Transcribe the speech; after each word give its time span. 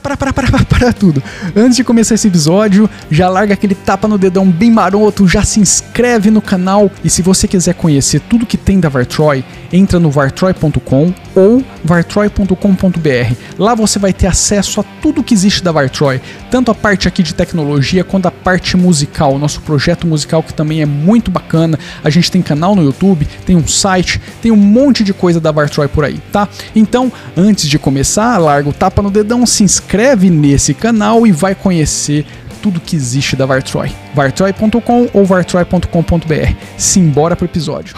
para, 0.00 0.16
para, 0.16 0.32
para, 0.32 0.50
para, 0.50 0.64
para, 0.64 0.92
tudo. 0.92 1.22
Antes 1.54 1.76
de 1.76 1.84
começar 1.84 2.14
esse 2.14 2.28
episódio, 2.28 2.88
já 3.10 3.28
larga 3.28 3.54
aquele 3.54 3.74
tapa 3.74 4.08
no 4.08 4.18
dedão 4.18 4.50
bem 4.50 4.70
maroto, 4.70 5.28
já 5.28 5.42
se 5.42 5.60
inscreve 5.60 6.30
no 6.30 6.42
canal 6.42 6.90
e 7.04 7.10
se 7.10 7.22
você 7.22 7.46
quiser 7.46 7.74
conhecer 7.74 8.20
tudo 8.20 8.46
que 8.46 8.56
tem 8.56 8.80
da 8.80 8.88
Vartroy, 8.88 9.44
entra 9.72 10.00
no 10.00 10.10
vartroy.com 10.10 11.14
ou 11.34 11.62
vartroy.com.br. 11.84 13.34
Lá 13.58 13.74
você 13.74 13.98
vai 13.98 14.12
ter 14.12 14.26
acesso 14.26 14.80
a 14.80 14.84
tudo 15.02 15.22
que 15.22 15.34
existe 15.34 15.62
da 15.62 15.72
Vartroy, 15.72 16.20
tanto 16.50 16.70
a 16.70 16.74
parte 16.74 17.08
aqui 17.08 17.22
de 17.22 17.34
tecnologia 17.34 18.04
quanto 18.04 18.26
a 18.26 18.30
parte 18.30 18.76
musical, 18.76 19.38
nosso 19.38 19.60
projeto 19.60 20.06
musical 20.06 20.42
que 20.42 20.52
também 20.52 20.82
é 20.82 20.86
muito 20.86 21.30
bacana. 21.30 21.78
A 22.02 22.10
gente 22.10 22.30
tem 22.30 22.42
canal 22.42 22.74
no 22.74 22.82
YouTube, 22.82 23.26
tem 23.44 23.56
um 23.56 23.66
site, 23.66 24.20
tem 24.42 24.50
um 24.50 24.56
monte 24.56 25.02
de 25.04 25.12
coisa 25.12 25.40
da 25.40 25.50
Vartroy 25.50 25.88
por 25.88 26.04
aí, 26.04 26.18
tá? 26.32 26.48
Então, 26.74 27.12
antes 27.36 27.68
de 27.68 27.78
começar, 27.78 28.38
larga 28.38 28.68
o 28.68 28.72
tapa 28.72 29.02
no 29.02 29.10
dedão, 29.10 29.46
se 29.46 29.62
inscreve 29.62 30.30
nesse 30.30 30.74
canal 30.74 31.26
e 31.26 31.32
vai 31.32 31.54
conhecer 31.54 32.26
tudo 32.62 32.80
que 32.80 32.94
existe 32.94 33.36
da 33.36 33.46
Vartroy. 33.46 33.90
vartroy.com 34.14 35.08
ou 35.12 35.24
vartroy.com.br. 35.24 36.54
Simbora 36.76 37.34
pro 37.34 37.46
episódio. 37.46 37.94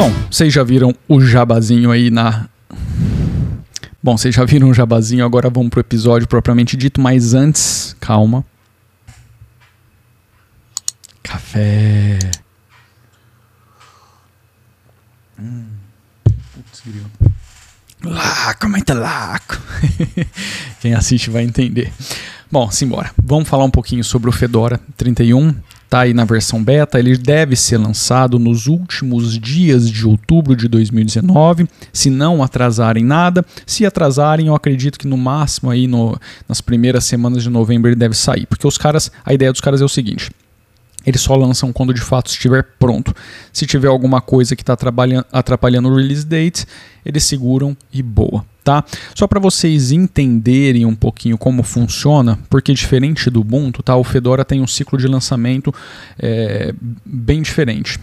Bom, 0.00 0.10
vocês 0.30 0.50
já 0.50 0.64
viram 0.64 0.94
o 1.06 1.20
jabazinho 1.20 1.90
aí 1.90 2.10
na. 2.10 2.48
Bom, 4.02 4.16
vocês 4.16 4.34
já 4.34 4.46
viram 4.46 4.70
o 4.70 4.72
jabazinho, 4.72 5.26
agora 5.26 5.50
vamos 5.50 5.68
pro 5.68 5.78
episódio 5.78 6.26
propriamente 6.26 6.74
dito, 6.74 6.98
mas 6.98 7.34
antes, 7.34 7.94
calma. 8.00 8.42
Café. 11.22 12.18
Hum. 15.38 15.66
Laco, 18.02 18.68
muito 18.70 18.94
laco. 18.94 19.60
Quem 20.80 20.94
assiste 20.94 21.28
vai 21.28 21.42
entender. 21.42 21.92
Bom, 22.50 22.70
simbora. 22.70 23.10
Vamos 23.22 23.50
falar 23.50 23.64
um 23.64 23.70
pouquinho 23.70 24.02
sobre 24.02 24.30
o 24.30 24.32
Fedora 24.32 24.80
31 24.96 25.54
está 25.90 26.02
aí 26.02 26.14
na 26.14 26.24
versão 26.24 26.62
beta, 26.62 27.00
ele 27.00 27.16
deve 27.16 27.56
ser 27.56 27.76
lançado 27.76 28.38
nos 28.38 28.68
últimos 28.68 29.36
dias 29.36 29.90
de 29.90 30.06
outubro 30.06 30.54
de 30.54 30.68
2019, 30.68 31.68
se 31.92 32.08
não 32.08 32.44
atrasarem 32.44 33.04
nada. 33.04 33.44
Se 33.66 33.84
atrasarem, 33.84 34.46
eu 34.46 34.54
acredito 34.54 34.96
que 34.96 35.08
no 35.08 35.16
máximo 35.16 35.68
aí 35.68 35.88
no, 35.88 36.16
nas 36.48 36.60
primeiras 36.60 37.04
semanas 37.04 37.42
de 37.42 37.50
novembro 37.50 37.90
ele 37.90 37.96
deve 37.96 38.14
sair, 38.14 38.46
porque 38.46 38.68
os 38.68 38.78
caras, 38.78 39.10
a 39.26 39.34
ideia 39.34 39.50
dos 39.50 39.60
caras 39.60 39.80
é 39.80 39.84
o 39.84 39.88
seguinte: 39.88 40.30
eles 41.04 41.20
só 41.20 41.34
lançam 41.34 41.72
quando 41.72 41.92
de 41.92 42.00
fato 42.00 42.28
estiver 42.28 42.64
pronto. 42.78 43.12
Se 43.52 43.66
tiver 43.66 43.88
alguma 43.88 44.20
coisa 44.20 44.54
que 44.54 44.62
está 44.62 44.76
atrapalhando 45.32 45.88
o 45.88 45.96
release 45.96 46.24
date, 46.24 46.66
eles 47.04 47.24
seguram 47.24 47.76
e 47.92 48.00
boa 48.00 48.44
tá? 48.62 48.84
Só 49.14 49.26
para 49.26 49.40
vocês 49.40 49.92
entenderem 49.92 50.84
um 50.86 50.94
pouquinho 50.94 51.38
como 51.38 51.62
funciona, 51.62 52.38
porque 52.48 52.72
diferente 52.72 53.30
do 53.30 53.40
Ubuntu, 53.40 53.82
tá? 53.82 53.96
O 53.96 54.04
Fedora 54.04 54.44
tem 54.44 54.60
um 54.60 54.66
ciclo 54.66 54.98
de 54.98 55.06
lançamento 55.06 55.74
é, 56.18 56.74
bem 57.04 57.42
diferente. 57.42 57.98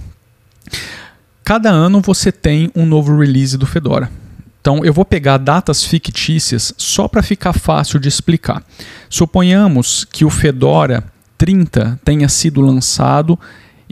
Cada 1.43 1.69
ano 1.69 2.01
você 2.01 2.31
tem 2.31 2.69
um 2.75 2.85
novo 2.85 3.17
release 3.17 3.57
do 3.57 3.65
Fedora. 3.65 4.11
Então 4.59 4.83
eu 4.83 4.91
vou 4.91 5.05
pegar 5.05 5.37
datas 5.37 5.83
fictícias 5.83 6.73
só 6.77 7.07
para 7.07 7.23
ficar 7.23 7.53
fácil 7.53 7.99
de 7.99 8.09
explicar. 8.09 8.61
Suponhamos 9.09 10.05
que 10.11 10.25
o 10.25 10.29
Fedora 10.29 11.03
30 11.37 11.99
tenha 12.03 12.27
sido 12.27 12.59
lançado 12.59 13.39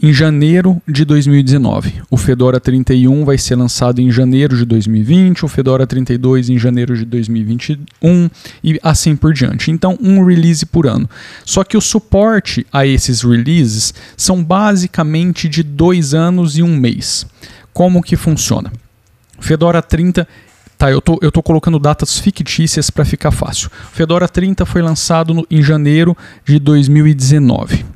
em 0.01 0.11
janeiro 0.13 0.81
de 0.87 1.05
2019. 1.05 2.01
O 2.09 2.17
Fedora 2.17 2.59
31 2.59 3.23
vai 3.23 3.37
ser 3.37 3.55
lançado 3.55 3.99
em 3.99 4.11
janeiro 4.11 4.57
de 4.57 4.65
2020, 4.65 5.45
o 5.45 5.47
Fedora 5.47 5.87
32 5.87 6.49
em 6.49 6.57
janeiro 6.57 6.95
de 6.95 7.05
2021 7.05 8.29
e 8.63 8.79
assim 8.83 9.15
por 9.15 9.33
diante. 9.33 9.71
Então, 9.71 9.97
um 10.01 10.23
release 10.23 10.65
por 10.65 10.87
ano. 10.87 11.09
Só 11.45 11.63
que 11.63 11.77
o 11.77 11.81
suporte 11.81 12.65
a 12.71 12.85
esses 12.85 13.21
releases 13.21 13.93
são 14.17 14.43
basicamente 14.43 15.47
de 15.47 15.63
dois 15.63 16.13
anos 16.13 16.57
e 16.57 16.63
um 16.63 16.75
mês. 16.75 17.25
Como 17.73 18.03
que 18.03 18.15
funciona? 18.15 18.71
Fedora 19.39 19.81
30 19.81 20.27
Tá, 20.77 20.91
eu 20.91 21.01
tô, 21.01 21.17
eu 21.21 21.31
tô 21.31 21.41
colocando 21.41 21.79
datas 21.79 22.19
fictícias 22.19 22.89
para 22.89 23.05
ficar 23.05 23.31
fácil. 23.31 23.69
Fedora 23.93 24.27
30 24.27 24.65
foi 24.65 24.81
lançado 24.81 25.33
no, 25.33 25.47
em 25.49 25.63
janeiro 25.63 26.17
de 26.43 26.59
2019. 26.59 27.94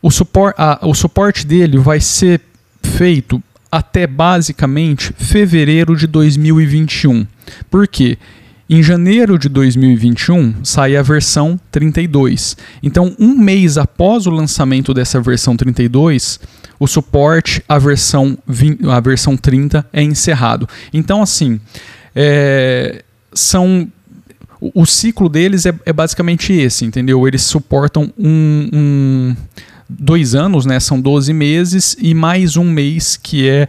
O, 0.00 0.10
supor, 0.10 0.54
a, 0.56 0.78
o 0.86 0.94
suporte 0.94 1.46
dele 1.46 1.78
vai 1.78 2.00
ser 2.00 2.40
feito 2.82 3.42
até 3.70 4.06
basicamente 4.06 5.12
fevereiro 5.16 5.96
de 5.96 6.06
2021. 6.06 7.26
Por 7.70 7.86
quê? 7.86 8.18
Em 8.70 8.82
janeiro 8.82 9.38
de 9.38 9.48
2021 9.48 10.62
sai 10.62 10.96
a 10.96 11.02
versão 11.02 11.58
32. 11.70 12.56
Então, 12.82 13.14
um 13.18 13.36
mês 13.36 13.78
após 13.78 14.26
o 14.26 14.30
lançamento 14.30 14.92
dessa 14.92 15.20
versão 15.20 15.56
32, 15.56 16.38
o 16.78 16.86
suporte 16.86 17.62
à 17.68 17.78
versão, 17.78 18.36
20, 18.46 18.86
a 18.88 19.00
versão 19.00 19.36
30 19.36 19.86
é 19.92 20.02
encerrado. 20.02 20.68
Então, 20.92 21.22
assim, 21.22 21.58
é, 22.14 23.02
são 23.32 23.90
o, 24.60 24.82
o 24.82 24.86
ciclo 24.86 25.28
deles 25.28 25.66
é, 25.66 25.74
é, 25.86 25.92
basicamente 25.92 26.52
esse, 26.52 26.84
entendeu? 26.84 27.26
Eles 27.26 27.42
suportam 27.42 28.12
um, 28.18 28.68
um 28.72 29.36
dois 29.88 30.34
anos, 30.34 30.66
né? 30.66 30.78
São 30.78 31.00
12 31.00 31.32
meses 31.32 31.96
e 31.98 32.12
mais 32.14 32.56
um 32.56 32.64
mês 32.64 33.16
que 33.16 33.48
é 33.48 33.68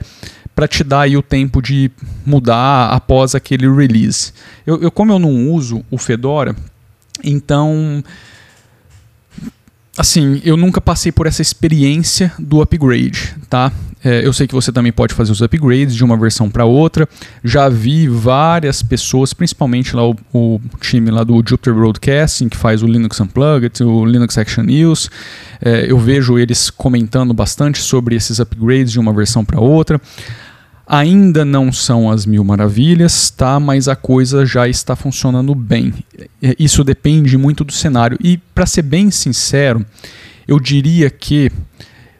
para 0.55 0.67
te 0.67 0.83
dar 0.83 1.01
aí 1.01 1.15
o 1.15 1.21
tempo 1.21 1.61
de 1.61 1.89
mudar 2.25 2.89
após 2.89 3.33
aquele 3.33 3.69
release. 3.71 4.33
Eu, 4.67 4.81
eu, 4.81 4.91
como 4.91 5.13
eu 5.13 5.19
não 5.19 5.49
uso 5.49 5.83
o 5.89 5.97
Fedora, 5.97 6.55
então 7.23 8.03
assim, 9.97 10.41
eu 10.45 10.55
nunca 10.55 10.79
passei 10.79 11.11
por 11.11 11.27
essa 11.27 11.41
experiência 11.41 12.31
do 12.39 12.61
upgrade, 12.61 13.35
tá? 13.49 13.71
É, 14.03 14.25
eu 14.25 14.31
sei 14.31 14.47
que 14.47 14.53
você 14.53 14.71
também 14.71 14.91
pode 14.91 15.13
fazer 15.13 15.31
os 15.31 15.41
upgrades 15.41 15.93
de 15.93 16.03
uma 16.03 16.15
versão 16.15 16.49
para 16.49 16.63
outra. 16.63 17.07
Já 17.43 17.67
vi 17.67 18.07
várias 18.07 18.81
pessoas, 18.81 19.33
principalmente 19.33 19.95
lá 19.95 20.07
o, 20.07 20.15
o, 20.33 20.61
time 20.79 21.11
lá 21.11 21.23
do 21.23 21.35
Jupyter 21.35 21.73
Broadcasting, 21.73 22.47
que 22.47 22.55
faz 22.55 22.81
o 22.81 22.87
Linux 22.87 23.19
Unplugged, 23.19 23.83
o 23.83 24.05
Linux 24.05 24.37
Action 24.37 24.63
News. 24.63 25.09
É, 25.61 25.91
eu 25.91 25.99
vejo 25.99 26.39
eles 26.39 26.69
comentando 26.69 27.33
bastante 27.33 27.79
sobre 27.79 28.15
esses 28.15 28.39
upgrades 28.39 28.91
de 28.93 28.99
uma 28.99 29.11
versão 29.11 29.43
para 29.43 29.59
outra. 29.59 29.99
Ainda 30.87 31.45
não 31.45 31.71
são 31.71 32.09
as 32.09 32.25
mil 32.25 32.43
maravilhas, 32.43 33.29
tá? 33.29 33.59
Mas 33.59 33.87
a 33.87 33.95
coisa 33.95 34.45
já 34.45 34.67
está 34.67 34.95
funcionando 34.95 35.53
bem. 35.53 35.93
É, 36.41 36.55
isso 36.57 36.83
depende 36.85 37.37
muito 37.37 37.65
do 37.65 37.73
cenário. 37.73 38.17
E 38.23 38.37
para 38.37 38.65
ser 38.65 38.81
bem 38.81 39.11
sincero, 39.11 39.85
eu 40.47 40.57
diria 40.59 41.09
que 41.09 41.51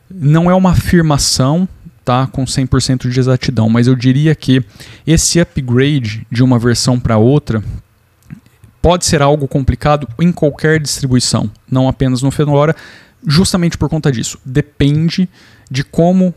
não 0.10 0.50
é 0.50 0.54
uma 0.54 0.72
afirmação, 0.72 1.68
tá, 2.04 2.28
com 2.28 2.46
100% 2.46 3.10
de 3.10 3.20
exatidão, 3.20 3.70
mas 3.70 3.88
eu 3.88 3.96
diria 3.96 4.34
que 4.34 4.64
esse 5.06 5.40
upgrade 5.40 6.26
de 6.32 6.44
uma 6.44 6.58
versão 6.58 7.00
para 7.00 7.18
outra 7.18 7.64
pode 8.82 9.06
ser 9.06 9.22
algo 9.22 9.48
complicado 9.48 10.08
em 10.20 10.32
qualquer 10.32 10.80
distribuição, 10.80 11.50
não 11.70 11.88
apenas 11.88 12.22
no 12.22 12.32
Fedora, 12.32 12.76
justamente 13.26 13.78
por 13.78 13.90
conta 13.90 14.12
disso. 14.12 14.40
Depende 14.46 15.28
de 15.70 15.84
como 15.84 16.34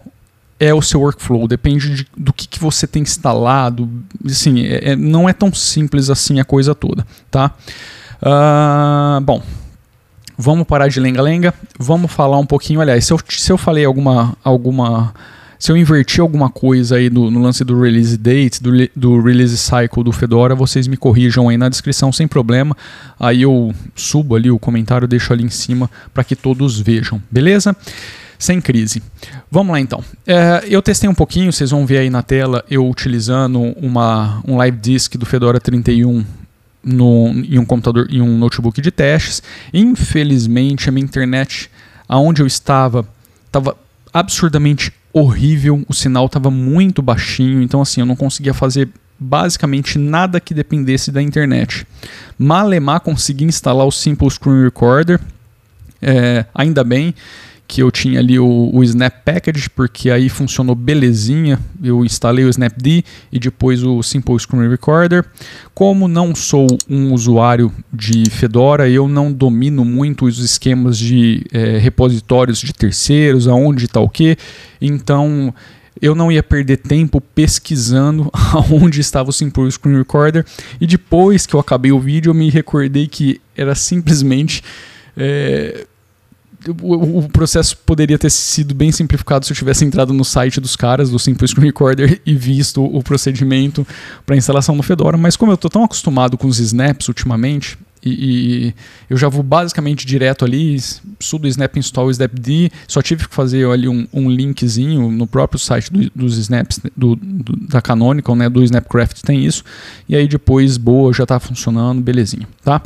é 0.59 0.73
o 0.73 0.83
seu 0.83 1.01
workflow, 1.01 1.49
depende 1.49 1.95
de, 1.95 2.07
do 2.17 2.33
que, 2.33 2.47
que 2.47 2.59
você 2.59 2.87
tem 2.87 3.03
instalado. 3.03 3.89
Assim, 4.25 4.65
é, 4.65 4.91
é, 4.91 4.97
não 4.97 5.29
é 5.29 5.33
tão 5.33 5.53
simples 5.53 6.11
assim 6.11 6.39
a 6.39 6.45
coisa 6.45 6.75
toda, 6.75 7.07
tá? 7.31 7.53
Uh, 8.23 9.21
bom, 9.23 9.43
vamos 10.43 10.67
parar 10.67 10.89
de 10.89 10.99
lenga-lenga, 10.99 11.55
vamos 11.79 12.11
falar 12.11 12.39
um 12.39 12.45
pouquinho. 12.45 12.81
Aliás, 12.81 13.07
se 13.07 13.13
eu, 13.13 13.21
se 13.29 13.53
eu 13.53 13.57
falei 13.57 13.85
alguma, 13.85 14.37
alguma 14.43 15.15
se 15.59 15.71
eu 15.71 15.77
inverti 15.77 16.21
alguma 16.21 16.51
coisa 16.51 16.97
aí 16.97 17.09
no, 17.09 17.41
lance 17.41 17.63
do 17.63 17.81
release 17.81 18.17
date, 18.17 18.61
do, 18.61 18.73
do, 18.97 19.23
release 19.23 19.57
cycle 19.57 20.03
do 20.03 20.11
Fedora, 20.11 20.57
vocês 20.57 20.89
me 20.89 20.97
corrijam 20.97 21.49
aí 21.49 21.57
na 21.57 21.69
descrição 21.69 22.11
sem 22.11 22.27
problema. 22.27 22.77
Aí 23.19 23.43
eu 23.43 23.73
subo 23.95 24.35
ali 24.35 24.51
o 24.51 24.59
comentário, 24.59 25.07
deixo 25.07 25.33
ali 25.33 25.45
em 25.45 25.51
cima 25.51 25.89
para 26.13 26.25
que 26.25 26.35
todos 26.35 26.81
vejam, 26.81 27.23
beleza? 27.31 27.77
sem 28.37 28.61
crise. 28.61 29.01
Vamos 29.49 29.73
lá 29.73 29.79
então. 29.79 30.03
É, 30.27 30.65
eu 30.67 30.83
testei 30.83 31.09
um 31.09 31.15
pouquinho, 31.15 31.53
vocês 31.53 31.71
vão 31.71 31.87
ver 31.87 31.99
aí 31.99 32.11
na 32.11 32.25
tela 32.25 32.65
eu 32.69 32.85
utilizando 32.89 33.61
uma, 33.81 34.43
um 34.45 34.57
live 34.57 34.77
disk 34.79 35.15
do 35.15 35.25
Fedora 35.25 35.61
31 35.61 36.25
no, 36.85 37.29
em 37.29 37.59
um 37.59 37.65
computador, 37.65 38.07
em 38.11 38.21
um 38.21 38.37
notebook 38.37 38.81
de 38.81 38.91
testes. 38.91 39.43
Infelizmente 39.73 40.89
a 40.89 40.93
minha 40.93 41.05
internet, 41.05 41.71
aonde 42.09 42.43
eu 42.43 42.47
estava, 42.47 43.07
estava 43.47 43.77
absurdamente 44.13 44.93
horrível, 45.13 45.85
o 45.89 45.95
sinal 45.95 46.27
estava 46.27 46.51
muito 46.51 47.03
baixinho, 47.03 47.63
então 47.63 47.83
assim 47.83 48.01
eu 48.01 48.07
não 48.07 48.17
conseguia 48.17 48.55
fazer 48.55 48.89
basicamente 49.19 49.99
nada 49.99 50.41
que 50.41 50.55
dependesse 50.55 51.13
da 51.13 51.23
internet. 51.23 51.87
Malemar 52.39 53.01
consegui 53.01 53.45
instalar 53.45 53.87
o 53.87 53.93
Simple 53.93 54.31
Screen 54.31 54.65
Recorder, 54.65 55.21
é, 56.01 56.45
ainda 56.55 56.83
bem 56.83 57.15
que 57.73 57.83
eu 57.83 57.91
tinha 57.91 58.21
ali 58.21 58.39
o, 58.39 58.69
o, 58.71 58.85
Snap 58.85 59.25
Package, 59.25 59.71
porque 59.71 60.11
aí 60.11 60.29
funcionou 60.29 60.75
belezinha. 60.75 61.59
Eu 61.83 62.05
instalei 62.05 62.45
o 62.45 62.51
Snapd 62.51 63.03
e 63.33 63.39
depois 63.39 63.83
o 63.83 64.03
Simple 64.03 64.39
Screen 64.39 64.69
Recorder. 64.69 65.25
Como 65.73 66.07
não 66.07 66.35
sou 66.35 66.67
um 66.87 67.15
usuário 67.15 67.73
de 67.91 68.29
Fedora, 68.29 68.91
eu 68.91 69.09
não 69.09 69.33
domino 69.33 69.87
muito 69.87 70.27
os 70.27 70.39
esquemas 70.39 70.99
de 70.99 71.47
é, 71.51 71.79
repositórios 71.79 72.59
de 72.59 72.75
terceiros, 72.75 73.49
aonde 73.49 73.87
está 73.87 74.01
o 74.01 74.09
que. 74.11 74.37
Então 74.79 75.55
eu 75.99 76.15
não 76.15 76.31
ia 76.31 76.43
perder 76.43 76.77
tempo 76.77 77.23
pesquisando 77.23 78.31
aonde 78.53 79.01
estava 79.01 79.31
o 79.31 79.33
Simple 79.33 79.73
Screen 79.73 79.97
Recorder. 79.97 80.45
E 80.79 80.87
depois 80.87 81.47
que 81.47 81.55
eu 81.55 81.61
acabei 81.61 81.91
o 81.91 81.99
vídeo, 81.99 82.29
eu 82.29 82.35
me 82.35 82.51
recordei 82.51 83.09
que 83.09 83.41
era 83.57 83.75
simplesmente. 83.75 84.63
É, 85.17 85.87
o, 86.69 87.19
o, 87.19 87.29
processo 87.29 87.77
poderia 87.77 88.19
ter 88.19 88.31
sido 88.31 88.75
bem 88.75 88.93
simplificado 88.93 89.45
se 89.45 89.53
eu 89.53 89.57
tivesse 89.57 89.85
entrado 89.85 90.13
no 90.13 90.25
site 90.25 90.61
dos 90.61 90.77
caras 90.77 91.11
do 91.11 91.19
Simple 91.19 91.47
Screen 91.49 91.67
Recorder 91.67 92.21
e 92.27 92.35
visto 92.35 92.85
o 92.85 93.03
procedimento 93.03 93.87
para 94.25 94.37
instalação 94.37 94.75
no 94.75 94.83
Fedora, 94.83 95.17
mas 95.17 95.37
como 95.37 95.53
eu 95.53 95.57
estou 95.57 95.71
tão 95.71 95.85
acostumado 95.85 96.37
com 96.39 96.47
os 96.47 96.59
snaps 96.59 97.09
ultimamente, 97.09 97.79
e, 98.05 98.11
e, 98.11 98.75
eu 99.09 99.17
já 99.17 99.29
vou 99.29 99.45
basicamente 99.45 100.05
direto 100.05 100.45
ali, 100.45 100.77
sudo 101.21 101.47
snap 101.47 101.77
install 101.77 102.11
snapd, 102.11 102.73
só 102.89 103.01
tive 103.01 103.29
que 103.29 103.35
fazer 103.35 103.65
ali 103.69 103.89
um, 103.89 104.09
um 104.13 104.29
linkzinho 104.29 105.11
no 105.11 105.27
próprio 105.27 105.59
site 105.61 105.93
do, 105.93 106.11
dos 106.15 106.37
snaps 106.37 106.81
do, 106.97 107.15
do, 107.15 107.57
da 107.69 107.81
Canonical, 107.81 108.35
né, 108.35 108.49
do 108.49 108.63
Snapcraft 108.65 109.23
tem 109.23 109.45
isso, 109.45 109.63
e 110.09 110.17
aí 110.17 110.27
depois, 110.27 110.77
boa, 110.77 111.13
já 111.13 111.23
está 111.23 111.39
funcionando, 111.39 112.03
belezinha, 112.03 112.49
tá? 112.65 112.83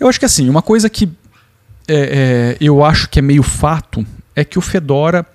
Eu 0.00 0.08
acho 0.08 0.18
que 0.18 0.26
assim, 0.26 0.48
uma 0.48 0.62
coisa 0.62 0.90
que 0.90 1.08
é, 1.88 1.94
é, 1.94 2.56
eu 2.60 2.84
acho 2.84 3.08
que 3.08 3.18
é 3.18 3.22
meio 3.22 3.42
fato 3.42 4.04
é 4.34 4.44
que 4.44 4.58
o 4.58 4.62
Fedora 4.62 5.26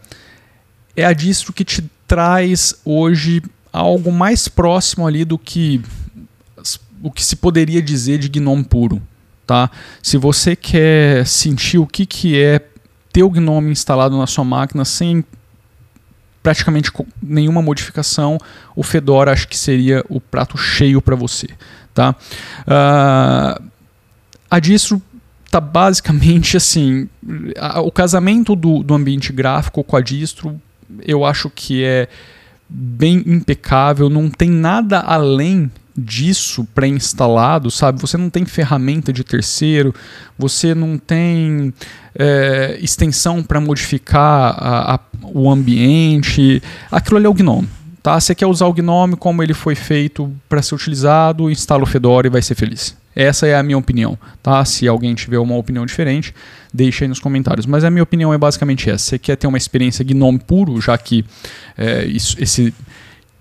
é 0.95 1.05
a 1.05 1.13
distro 1.13 1.53
que 1.53 1.63
te 1.63 1.83
traz 2.07 2.75
hoje 2.83 3.41
algo 3.71 4.11
mais 4.11 4.47
próximo 4.47 5.07
ali 5.07 5.23
do 5.23 5.37
que 5.37 5.81
o 7.01 7.09
que 7.09 7.23
se 7.23 7.35
poderia 7.35 7.81
dizer 7.81 8.19
de 8.19 8.29
GNOME 8.29 8.63
puro, 8.63 9.01
tá? 9.47 9.71
Se 10.03 10.17
você 10.17 10.55
quer 10.55 11.25
sentir 11.25 11.79
o 11.79 11.87
que, 11.87 12.05
que 12.05 12.39
é 12.39 12.61
ter 13.11 13.23
o 13.23 13.29
GNOME 13.29 13.71
instalado 13.71 14.15
na 14.17 14.27
sua 14.27 14.43
máquina 14.43 14.85
sem 14.85 15.23
praticamente 16.43 16.91
nenhuma 17.21 17.61
modificação, 17.61 18.37
o 18.75 18.83
Fedora 18.83 19.31
acho 19.31 19.47
que 19.47 19.57
seria 19.57 20.03
o 20.09 20.19
prato 20.19 20.57
cheio 20.57 21.01
para 21.01 21.15
você, 21.15 21.47
tá? 21.93 22.15
Uh, 22.67 23.63
a 24.49 24.59
distro 24.59 25.01
tá 25.51 25.59
basicamente 25.59 26.55
assim, 26.55 27.09
a, 27.57 27.81
o 27.81 27.91
casamento 27.91 28.55
do, 28.55 28.81
do 28.81 28.93
ambiente 28.93 29.33
gráfico 29.33 29.83
com 29.83 29.97
a 29.97 30.01
distro, 30.01 30.59
eu 31.05 31.25
acho 31.25 31.49
que 31.49 31.83
é 31.83 32.07
bem 32.69 33.21
impecável, 33.27 34.09
não 34.09 34.29
tem 34.29 34.49
nada 34.49 35.01
além 35.01 35.69
disso 35.95 36.65
pré-instalado, 36.73 37.69
sabe? 37.69 37.99
Você 37.99 38.15
não 38.15 38.29
tem 38.29 38.45
ferramenta 38.45 39.11
de 39.11 39.25
terceiro, 39.25 39.93
você 40.39 40.73
não 40.73 40.97
tem 40.97 41.73
é, 42.17 42.79
extensão 42.81 43.43
para 43.43 43.59
modificar 43.59 44.55
a, 44.57 44.95
a, 44.95 44.99
o 45.21 45.51
ambiente. 45.51 46.63
Aquilo 46.89 47.17
ali 47.17 47.25
é 47.25 47.29
o 47.29 47.33
Gnome. 47.33 47.67
Tá? 48.01 48.17
Você 48.17 48.33
quer 48.33 48.47
usar 48.47 48.67
o 48.67 48.73
Gnome 48.73 49.17
como 49.17 49.43
ele 49.43 49.53
foi 49.53 49.75
feito 49.75 50.31
para 50.47 50.61
ser 50.61 50.75
utilizado, 50.75 51.51
instala 51.51 51.83
o 51.83 51.85
Fedora 51.85 52.27
e 52.27 52.29
vai 52.29 52.41
ser 52.41 52.55
feliz. 52.55 52.95
Essa 53.15 53.47
é 53.47 53.55
a 53.55 53.63
minha 53.63 53.77
opinião, 53.77 54.17
tá? 54.41 54.63
Se 54.63 54.87
alguém 54.87 55.13
tiver 55.13 55.39
uma 55.39 55.55
opinião 55.55 55.85
diferente, 55.85 56.33
deixe 56.73 57.03
aí 57.03 57.07
nos 57.07 57.19
comentários. 57.19 57.65
Mas 57.65 57.83
a 57.83 57.89
minha 57.89 58.03
opinião 58.03 58.33
é 58.33 58.37
basicamente 58.37 58.89
essa. 58.89 59.03
Você 59.03 59.19
quer 59.19 59.35
ter 59.35 59.47
uma 59.47 59.57
experiência 59.57 60.05
GNOME 60.05 60.39
puro, 60.39 60.79
já 60.79 60.97
que 60.97 61.25
é, 61.77 62.05
isso, 62.05 62.35
esse 62.39 62.73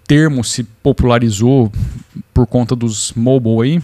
termo 0.07 0.43
se 0.43 0.65
popularizou 0.65 1.71
por 2.35 2.47
conta 2.47 2.75
dos 2.75 3.13
mobile 3.15 3.63
aí. 3.63 3.83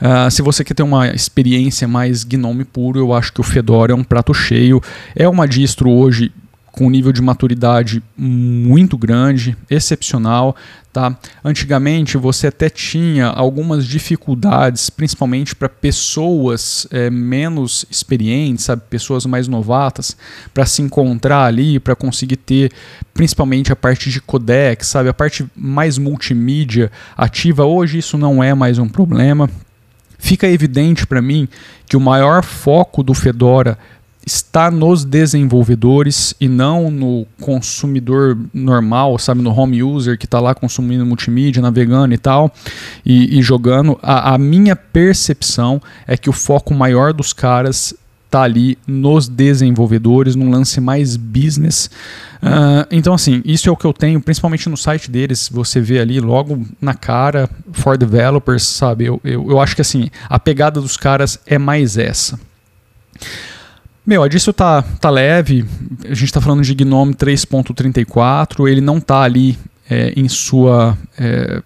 Uh, 0.00 0.28
se 0.28 0.42
você 0.42 0.64
quer 0.64 0.74
ter 0.74 0.82
uma 0.82 1.08
experiência 1.08 1.86
mais 1.86 2.24
GNOME 2.24 2.64
puro, 2.64 2.98
eu 2.98 3.12
acho 3.12 3.32
que 3.32 3.40
o 3.40 3.44
Fedora 3.44 3.92
é 3.92 3.94
um 3.94 4.02
prato 4.02 4.34
cheio. 4.34 4.82
É 5.14 5.28
uma 5.28 5.46
distro 5.46 5.88
hoje 5.88 6.32
com 6.72 6.86
um 6.86 6.90
nível 6.90 7.12
de 7.12 7.20
maturidade 7.20 8.02
muito 8.16 8.96
grande, 8.96 9.54
excepcional. 9.70 10.56
Tá? 10.90 11.16
Antigamente 11.44 12.16
você 12.16 12.48
até 12.48 12.68
tinha 12.68 13.26
algumas 13.26 13.86
dificuldades, 13.86 14.90
principalmente 14.90 15.54
para 15.54 15.68
pessoas 15.68 16.86
é, 16.90 17.08
menos 17.10 17.84
experientes, 17.90 18.64
sabe? 18.64 18.82
pessoas 18.90 19.24
mais 19.26 19.46
novatas, 19.48 20.16
para 20.52 20.66
se 20.66 20.82
encontrar 20.82 21.44
ali, 21.44 21.78
para 21.78 21.94
conseguir 21.94 22.36
ter 22.36 22.72
principalmente 23.14 23.70
a 23.70 23.76
parte 23.76 24.10
de 24.10 24.20
codec, 24.20 24.84
sabe? 24.84 25.10
a 25.10 25.14
parte 25.14 25.46
mais 25.54 25.98
multimídia 25.98 26.90
ativa. 27.16 27.64
Hoje 27.64 27.98
isso 27.98 28.16
não 28.16 28.42
é 28.42 28.54
mais 28.54 28.78
um 28.78 28.88
problema. 28.88 29.48
Fica 30.18 30.46
evidente 30.46 31.06
para 31.06 31.20
mim 31.20 31.48
que 31.86 31.96
o 31.96 32.00
maior 32.00 32.44
foco 32.44 33.02
do 33.02 33.12
Fedora 33.12 33.76
está 34.24 34.70
nos 34.70 35.04
desenvolvedores 35.04 36.34
e 36.40 36.48
não 36.48 36.90
no 36.90 37.26
consumidor 37.40 38.38
normal, 38.54 39.18
sabe, 39.18 39.42
no 39.42 39.50
home 39.50 39.82
user 39.82 40.16
que 40.16 40.26
está 40.26 40.38
lá 40.40 40.54
consumindo 40.54 41.04
multimídia, 41.04 41.60
navegando 41.60 42.14
e 42.14 42.18
tal, 42.18 42.52
e, 43.04 43.38
e 43.38 43.42
jogando. 43.42 43.98
A, 44.02 44.34
a, 44.34 44.38
minha 44.38 44.76
percepção 44.76 45.82
é 46.06 46.16
que 46.16 46.30
o 46.30 46.32
foco 46.32 46.72
maior 46.72 47.12
dos 47.12 47.32
caras 47.32 47.94
está 48.24 48.42
ali 48.42 48.78
nos 48.86 49.28
desenvolvedores, 49.28 50.34
num 50.34 50.50
lance 50.50 50.80
mais 50.80 51.16
business. 51.16 51.90
Uh, 52.42 52.86
então, 52.90 53.12
assim, 53.12 53.42
isso 53.44 53.68
é 53.68 53.72
o 53.72 53.76
que 53.76 53.84
eu 53.84 53.92
tenho, 53.92 54.20
principalmente 54.22 54.68
no 54.70 54.76
site 54.76 55.10
deles. 55.10 55.50
Você 55.52 55.80
vê 55.80 55.98
ali 55.98 56.18
logo 56.18 56.66
na 56.80 56.94
cara, 56.94 57.48
for 57.72 57.98
developers, 57.98 58.62
sabe? 58.62 59.04
Eu, 59.04 59.20
eu, 59.22 59.50
eu 59.50 59.60
acho 59.60 59.74
que 59.74 59.82
assim, 59.82 60.08
a 60.30 60.38
pegada 60.38 60.80
dos 60.80 60.96
caras 60.96 61.38
é 61.44 61.58
mais 61.58 61.98
essa. 61.98 62.40
Meu, 64.04 64.22
a 64.22 64.28
disso 64.28 64.52
tá, 64.52 64.82
tá 64.82 65.08
leve. 65.08 65.64
A 66.04 66.08
gente 66.08 66.24
está 66.24 66.40
falando 66.40 66.62
de 66.62 66.74
Gnome 66.74 67.14
3.34. 67.14 68.68
Ele 68.68 68.80
não 68.80 68.98
está 68.98 69.22
ali 69.22 69.56
é, 69.88 70.12
em 70.16 70.28
sua. 70.28 70.98
É, 71.16 71.62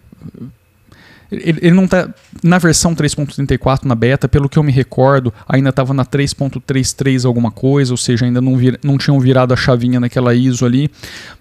ele, 1.33 1.59
ele, 1.63 1.75
não 1.75 1.87
está 1.87 2.09
na 2.43 2.59
versão 2.59 2.95
3.34 2.95 3.85
na 3.85 3.95
beta, 3.95 4.29
pelo 4.29 4.49
que 4.49 4.59
eu 4.59 4.63
me 4.63 4.71
recordo, 4.71 5.33
ainda 5.49 5.71
estava 5.71 5.93
na 5.93 6.05
3.33 6.05 7.27
alguma 7.27 7.51
coisa, 7.51 7.93
ou 7.93 7.97
seja, 7.97 8.27
ainda 8.27 8.41
não, 8.41 8.57
vir, 8.57 8.79
não 8.83 8.97
tinham 8.97 9.19
virado 9.19 9.53
a 9.53 9.57
chavinha 9.57 9.99
naquela 9.99 10.35
ISO 10.35 10.65
ali 10.65 10.91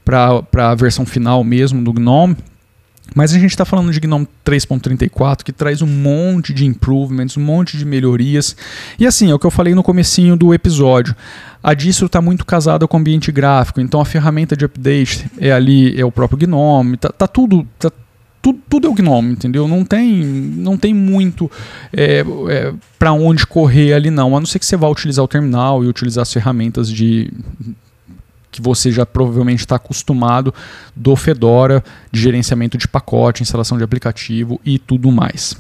para 0.04 0.44
a 0.54 0.76
versão 0.76 1.06
final 1.06 1.44
mesmo 1.44 1.84
do 1.84 1.94
GNOME. 1.94 2.36
Mas 3.16 3.34
a 3.34 3.40
gente 3.40 3.52
está 3.52 3.64
falando 3.64 3.94
de 3.94 4.00
GNOME 4.02 4.28
3.34 4.46 5.42
que 5.44 5.54
traz 5.54 5.82
um 5.82 5.88
monte 5.88 6.54
de 6.54 6.66
improvements, 6.66 7.38
um 7.38 7.42
monte 7.42 7.78
de 7.78 7.86
melhorias. 7.86 8.58
E 9.00 9.08
assim, 9.08 9.32
é 9.32 9.34
o 9.34 9.40
que 9.40 9.48
eu 9.48 9.52
falei 9.52 9.74
no 9.74 9.82
comecinho 9.82 10.36
do 10.36 10.54
episódio. 10.54 11.16
A 11.64 11.74
distro 11.74 12.08
está 12.08 12.22
muito 12.22 12.46
casada 12.46 12.86
com 12.88 12.98
o 12.98 13.00
ambiente 13.00 13.32
gráfico, 13.32 13.80
então 13.80 14.02
a 14.02 14.06
ferramenta 14.06 14.56
de 14.56 14.66
update 14.66 15.26
é 15.40 15.52
ali, 15.52 16.00
é 16.00 16.06
o 16.06 16.12
próprio 16.12 16.38
GNOME, 16.38 16.98
tá, 16.98 17.10
tá 17.10 17.26
tudo, 17.26 17.66
tá, 17.80 17.90
tudo, 18.42 18.60
tudo 18.70 18.88
é 18.88 18.90
o 18.90 18.94
GNOME, 18.94 19.32
entendeu? 19.32 19.68
Não 19.68 19.84
tem, 19.84 20.24
não 20.24 20.78
tem 20.78 20.94
muito 20.94 21.50
é, 21.92 22.24
é, 22.50 22.74
para 23.00 23.14
onde 23.14 23.48
correr 23.48 23.94
ali 23.94 24.12
não, 24.12 24.36
a 24.36 24.40
não 24.40 24.46
ser 24.46 24.60
que 24.60 24.66
você 24.66 24.78
vá 24.78 24.88
utilizar 24.88 25.26
o 25.26 25.28
terminal 25.28 25.84
e 25.84 25.88
utilizar 25.88 26.22
as 26.22 26.32
ferramentas 26.32 26.92
de 26.92 27.32
que 28.56 28.62
você 28.62 28.90
já 28.90 29.06
provavelmente 29.06 29.60
está 29.60 29.76
acostumado 29.76 30.54
do 30.96 31.14
Fedora, 31.18 31.84
de 32.10 32.22
gerenciamento 32.22 32.78
de 32.78 32.88
pacote, 32.88 33.44
instalação 33.44 33.78
de 33.78 33.84
aplicativo 33.84 34.62
e 34.66 34.80
tudo 34.80 35.12
mais. 35.12 35.58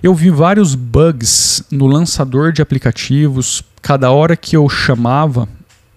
Eu 0.00 0.14
vi 0.14 0.30
vários 0.30 0.76
bugs 0.76 1.64
no 1.72 1.86
lançador 1.86 2.52
de 2.52 2.62
aplicativos. 2.62 3.62
Cada 3.82 4.12
hora 4.12 4.36
que 4.36 4.56
eu 4.56 4.68
chamava 4.68 5.48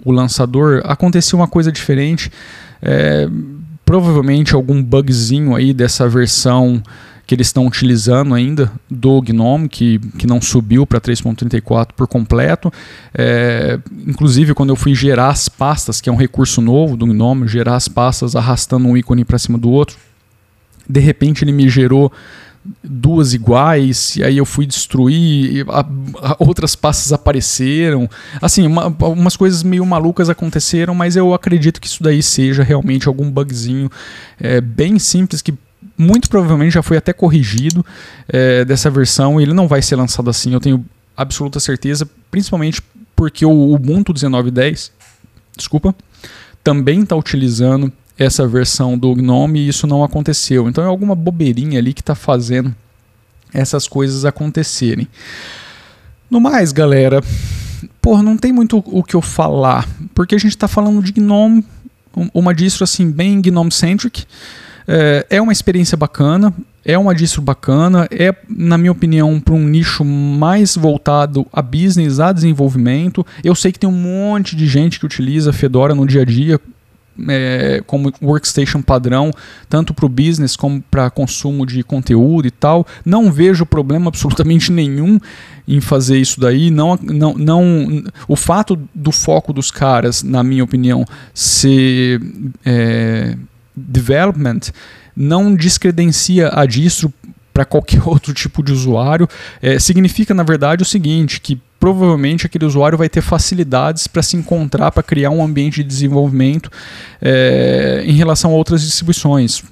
o 0.04 0.12
lançador, 0.12 0.82
acontecia 0.84 1.38
uma 1.38 1.48
coisa 1.48 1.72
diferente. 1.72 2.32
É, 2.82 3.30
provavelmente 3.86 4.56
algum 4.56 4.82
bugzinho 4.82 5.56
aí 5.56 5.74
dessa 5.74 6.10
versão 6.10 6.82
que 7.28 7.36
eles 7.36 7.48
estão 7.48 7.68
utilizando 7.68 8.34
ainda 8.34 8.72
do 8.90 9.22
GNOME, 9.22 9.68
que, 9.68 10.00
que 10.18 10.26
não 10.26 10.42
subiu 10.42 10.88
para 10.88 11.02
3.34 11.02 11.90
por 11.94 12.08
completo. 12.08 12.72
É, 13.14 13.78
inclusive, 14.08 14.54
quando 14.54 14.70
eu 14.70 14.78
fui 14.78 14.96
gerar 14.96 15.28
as 15.28 15.50
pastas, 15.50 16.00
que 16.00 16.10
é 16.10 16.12
um 16.12 16.16
recurso 16.16 16.62
novo 16.62 16.96
do 16.96 17.06
GNOME, 17.06 17.46
gerar 17.46 17.76
as 17.76 17.90
pastas 17.90 18.34
arrastando 18.34 18.88
um 18.88 18.96
ícone 18.96 19.26
para 19.26 19.38
cima 19.38 19.58
do 19.58 19.70
outro, 19.70 19.98
de 20.88 21.02
repente 21.02 21.44
ele 21.44 21.52
me 21.52 21.68
gerou 21.68 22.14
duas 22.82 23.34
iguais, 23.34 24.16
e 24.16 24.24
aí 24.24 24.38
eu 24.38 24.46
fui 24.46 24.66
destruir, 24.66 25.66
a, 25.70 25.82
a, 25.82 26.36
outras 26.40 26.76
pastas 26.76 27.12
apareceram. 27.12 28.10
Assim, 28.42 28.66
uma, 28.66 28.88
umas 28.88 29.36
coisas 29.36 29.64
meio 29.64 29.86
malucas 29.86 30.30
aconteceram, 30.30 30.96
mas 30.96 31.18
eu 31.18 31.34
acredito 31.34 31.82
que 31.82 31.88
isso 31.88 32.02
daí 32.02 32.24
seja 32.24 32.64
realmente 32.64 33.08
algum 33.08 33.30
bugzinho 33.30 33.90
é, 34.40 34.62
bem 34.62 34.98
simples 34.98 35.42
que 35.42 35.54
muito 35.98 36.30
provavelmente 36.30 36.74
já 36.74 36.84
foi 36.84 36.98
até 36.98 37.12
corrigido 37.12 37.86
é, 38.28 38.64
dessa 38.64 38.90
versão 38.90 39.42
ele 39.42 39.54
não 39.54 39.68
vai 39.68 39.82
ser 39.82 39.96
lançado 39.96 40.30
assim, 40.30 40.54
eu 40.54 40.60
tenho 40.60 40.86
absoluta 41.18 41.60
certeza, 41.60 42.08
principalmente 42.30 42.82
porque 43.16 43.44
o 43.44 43.74
Ubuntu 43.74 44.14
19.10, 44.14 44.92
desculpa, 45.58 45.96
também 46.64 47.02
está 47.02 47.16
utilizando 47.16 47.92
essa 48.18 48.48
versão 48.48 48.96
do 48.98 49.16
GNOME 49.16 49.60
e 49.60 49.68
isso 49.68 49.88
não 49.88 50.04
aconteceu. 50.04 50.70
Então 50.70 50.84
é 50.84 50.88
alguma 50.88 51.16
bobeirinha 51.16 51.80
ali 51.80 51.94
que 51.94 52.02
está 52.02 52.14
fazendo 52.14 52.76
essas 53.52 53.88
coisas 53.88 54.26
acontecerem. 54.26 55.08
No 56.30 56.40
mais, 56.40 56.72
galera, 56.72 57.24
porra, 58.02 58.22
não 58.22 58.38
tem 58.38 58.52
muito 58.52 58.84
o 58.86 59.04
que 59.04 59.16
eu 59.16 59.22
falar, 59.22 59.88
porque 60.14 60.36
a 60.36 60.38
gente 60.38 60.52
está 60.52 60.68
falando 60.68 61.02
de 61.02 61.20
GNOME, 61.20 61.66
uma 62.34 62.54
distro 62.54 62.84
assim 62.84 63.10
bem 63.10 63.42
GNOME-centric, 63.42 64.26
é, 64.88 65.26
é 65.30 65.42
uma 65.42 65.52
experiência 65.52 65.98
bacana, 65.98 66.54
é 66.86 66.98
uma 66.98 67.14
distro 67.14 67.42
bacana, 67.42 68.08
é, 68.10 68.34
na 68.50 68.78
minha 68.78 68.92
opinião, 68.92 69.40
para 69.40 69.54
um 69.54 69.68
nicho 69.68 70.06
mais 70.06 70.76
voltado 70.76 71.46
a 71.52 71.62
business, 71.62 72.20
a 72.20 72.32
desenvolvimento. 72.32 73.26
Eu 73.44 73.54
sei 73.54 73.74
que 73.74 73.80
tem 73.80 73.90
um 73.90 73.92
monte 73.92 74.56
de 74.56 74.66
gente 74.66 75.00
que 75.00 75.06
utiliza 75.06 75.52
Fedora 75.52 75.94
no 75.94 76.08
dia 76.08 76.22
a 76.22 76.26
dia, 76.26 76.60
é, 77.28 77.82
como 77.86 78.14
workstation 78.22 78.82
padrão, 78.82 79.32
tanto 79.68 79.94
para 79.94 80.06
o 80.06 80.10
business 80.10 80.56
como 80.56 80.82
para 80.82 81.10
consumo 81.10 81.66
de 81.66 81.84
conteúdo 81.84 82.48
e 82.48 82.52
tal. 82.52 82.86
Não 83.04 83.32
vejo 83.32 83.66
problema 83.66 84.08
absolutamente 84.08 84.72
nenhum 84.72 85.20
em 85.68 85.82
fazer 85.82 86.18
isso 86.18 86.40
daí. 86.40 86.72
Não, 86.72 86.98
não, 87.02 87.34
não, 87.34 88.04
o 88.28 88.36
fato 88.36 88.80
do 88.94 89.12
foco 89.12 89.52
dos 89.52 89.72
caras, 89.72 90.24
na 90.24 90.44
minha 90.44 90.64
opinião, 90.64 91.06
ser 91.34 92.22
é, 92.66 93.36
development, 93.78 94.72
não 95.16 95.56
descredencia 95.56 96.50
a 96.52 96.66
distro 96.66 97.14
para 97.54 97.66
qualquer 97.66 98.02
outro 98.08 98.34
tipo 98.34 98.62
de 98.64 98.72
usuário. 98.72 99.28
É, 99.62 99.80
significa, 99.80 100.34
na 100.34 100.44
verdade, 100.44 100.84
o 100.84 100.86
seguinte: 100.86 101.40
que 101.40 101.60
provavelmente 101.80 102.46
aquele 102.46 102.66
usuário 102.66 102.98
vai 102.98 103.10
ter 103.10 103.22
facilidades 103.22 104.08
para 104.08 104.22
se 104.22 104.36
encontrar, 104.36 104.92
para 104.92 105.04
criar 105.04 105.30
um 105.30 105.44
ambiente 105.44 105.84
de 105.84 105.84
desenvolvimento 105.84 106.72
é, 107.22 108.04
em 108.06 108.14
relação 108.14 108.52
a 108.52 108.54
outras 108.54 108.82
distribuições. 108.82 109.64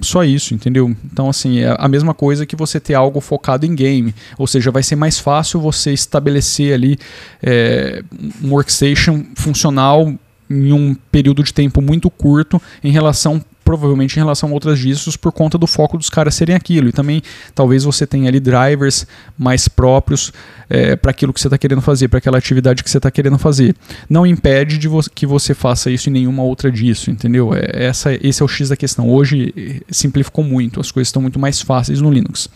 Só 0.00 0.24
isso, 0.24 0.54
entendeu? 0.54 0.94
Então, 1.04 1.28
assim, 1.28 1.60
é 1.60 1.74
a 1.78 1.88
mesma 1.88 2.14
coisa 2.14 2.46
que 2.46 2.56
você 2.56 2.80
ter 2.80 2.94
algo 2.94 3.20
focado 3.20 3.66
em 3.66 3.74
game. 3.74 4.14
Ou 4.38 4.46
seja, 4.46 4.70
vai 4.70 4.82
ser 4.82 4.96
mais 4.96 5.18
fácil 5.18 5.60
você 5.60 5.92
estabelecer 5.92 6.74
ali 6.74 6.98
é, 7.42 8.02
um 8.42 8.52
workstation 8.52 9.24
funcional 9.34 10.12
em 10.48 10.72
um 10.72 10.96
período 11.12 11.44
de 11.44 11.54
tempo 11.54 11.80
muito 11.80 12.10
curto 12.10 12.60
em 12.82 12.90
relação 12.90 13.40
provavelmente 13.70 14.16
em 14.16 14.18
relação 14.18 14.48
a 14.48 14.52
outras 14.52 14.80
distros 14.80 15.16
por 15.16 15.30
conta 15.30 15.56
do 15.56 15.64
foco 15.64 15.96
dos 15.96 16.10
caras 16.10 16.34
serem 16.34 16.56
aquilo. 16.56 16.88
E 16.88 16.92
também 16.92 17.22
talvez 17.54 17.84
você 17.84 18.04
tenha 18.04 18.28
ali 18.28 18.40
drivers 18.40 19.06
mais 19.38 19.68
próprios 19.68 20.32
é, 20.68 20.96
para 20.96 21.12
aquilo 21.12 21.32
que 21.32 21.40
você 21.40 21.46
está 21.46 21.56
querendo 21.56 21.80
fazer, 21.80 22.08
para 22.08 22.18
aquela 22.18 22.36
atividade 22.36 22.82
que 22.82 22.90
você 22.90 22.96
está 22.96 23.12
querendo 23.12 23.38
fazer. 23.38 23.76
Não 24.08 24.26
impede 24.26 24.76
de 24.76 24.88
vo 24.88 25.00
que 25.14 25.24
você 25.24 25.54
faça 25.54 25.88
isso 25.88 26.08
em 26.08 26.12
nenhuma 26.12 26.42
outra 26.42 26.68
disso, 26.68 27.12
entendeu? 27.12 27.54
É, 27.54 27.84
essa, 27.84 28.12
esse 28.26 28.42
é 28.42 28.44
o 28.44 28.48
X 28.48 28.70
da 28.70 28.76
questão. 28.76 29.08
Hoje 29.08 29.54
eh, 29.56 29.82
simplificou 29.88 30.42
muito, 30.42 30.80
as 30.80 30.90
coisas 30.90 31.06
estão 31.06 31.22
muito 31.22 31.38
mais 31.38 31.62
fáceis 31.62 32.00
no 32.00 32.10
Linux. 32.10 32.50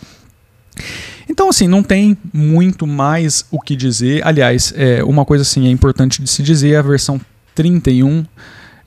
Então, 1.31 1.49
assim, 1.49 1.69
não 1.69 1.85
tem 1.85 2.19
muito 2.33 2.89
mais 2.89 3.47
o 3.53 3.61
que 3.61 3.77
dizer. 3.77 4.27
Aliás, 4.27 4.75
é, 4.77 5.05
uma 5.05 5.25
coisa 5.25 5.43
assim 5.43 5.69
é 5.69 5.71
importante 5.71 6.21
de 6.21 6.29
se 6.29 6.43
dizer: 6.43 6.73
é 6.73 6.79
a 6.79 6.83
versão 6.83 7.21
31 7.55 8.25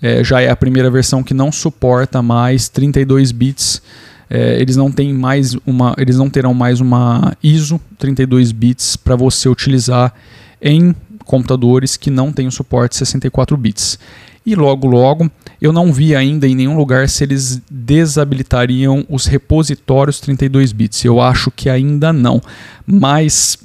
é, 0.01 0.23
já 0.23 0.41
é 0.41 0.49
a 0.49 0.55
primeira 0.55 0.89
versão 0.89 1.23
que 1.23 1.33
não 1.33 1.51
suporta 1.51 2.21
mais 2.21 2.69
32 2.69 3.31
bits. 3.31 3.81
É, 4.29 4.59
eles 4.61 4.75
não 4.75 4.91
têm 4.91 5.13
mais 5.13 5.55
uma, 5.65 5.95
eles 5.97 6.17
não 6.17 6.29
terão 6.29 6.53
mais 6.53 6.81
uma 6.81 7.35
ISO 7.41 7.79
32 7.97 8.51
bits 8.51 8.97
para 8.97 9.15
você 9.15 9.47
utilizar 9.47 10.13
em 10.61 10.93
computadores 11.23 11.95
que 11.97 12.09
não 12.09 12.31
têm 12.31 12.49
suporte 12.51 12.95
64 12.95 13.55
bits. 13.55 13.99
E 14.45 14.55
logo 14.55 14.87
logo, 14.87 15.29
eu 15.61 15.73
não 15.73 15.91
vi 15.91 16.15
ainda 16.15 16.47
em 16.47 16.55
nenhum 16.55 16.77
lugar 16.77 17.09
se 17.09 17.23
eles 17.23 17.61
desabilitariam 17.69 19.05
os 19.09 19.25
repositórios 19.25 20.19
32 20.21 20.71
bits. 20.71 21.03
Eu 21.03 21.19
acho 21.19 21.51
que 21.51 21.69
ainda 21.69 22.13
não. 22.13 22.41
Mas 22.85 23.57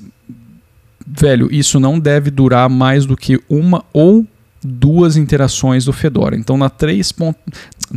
velho, 1.07 1.49
isso 1.53 1.79
não 1.79 1.99
deve 1.99 2.31
durar 2.31 2.69
mais 2.69 3.05
do 3.07 3.17
que 3.17 3.41
uma 3.49 3.85
ou 3.93 4.27
duas 4.63 5.17
interações 5.17 5.85
do 5.85 5.93
Fedora. 5.93 6.37
Então 6.37 6.57
na 6.57 6.71
3. 6.71 7.13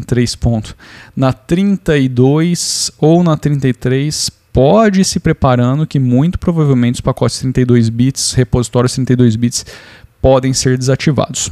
3 0.06 0.36
ponto, 0.36 0.76
na 1.16 1.32
32 1.32 2.92
ou 3.00 3.24
na 3.24 3.38
33 3.38 4.30
pode 4.52 5.02
ir 5.02 5.06
se 5.06 5.20
preparando 5.20 5.88
que 5.88 6.00
muito 6.00 6.38
provavelmente 6.38 6.96
os 6.96 7.02
pacotes 7.02 7.40
32 7.40 7.88
bits, 7.90 8.34
repositórios 8.34 8.94
32 8.94 9.36
bits 9.38 9.66
podem 10.22 10.54
ser 10.54 10.78
desativados. 10.78 11.52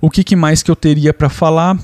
O 0.00 0.10
que, 0.10 0.22
que 0.22 0.36
mais 0.36 0.62
que 0.62 0.70
eu 0.70 0.76
teria 0.76 1.12
para 1.12 1.28
falar? 1.28 1.78